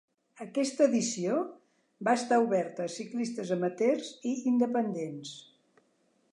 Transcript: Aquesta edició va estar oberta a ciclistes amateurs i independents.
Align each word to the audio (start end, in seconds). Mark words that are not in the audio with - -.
Aquesta 0.43 0.85
edició 0.87 1.35
va 2.09 2.15
estar 2.21 2.41
oberta 2.45 2.87
a 2.87 2.93
ciclistes 2.95 3.55
amateurs 3.59 4.13
i 4.33 4.35
independents. 4.55 5.39